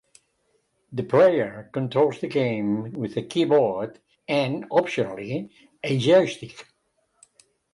The 0.91 1.03
player 1.03 1.69
controls 1.71 2.21
the 2.21 2.27
game 2.27 2.91
with 2.93 3.15
a 3.17 3.21
keyboard 3.21 3.99
and, 4.27 4.67
optionally, 4.71 5.51
a 5.83 5.95
joystick. 5.99 6.65